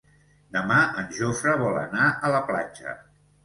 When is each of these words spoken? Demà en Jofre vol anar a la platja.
Demà 0.55 0.77
en 1.03 1.11
Jofre 1.19 1.55
vol 1.67 1.79
anar 1.85 2.11
a 2.17 2.35
la 2.39 2.43
platja. 2.51 3.01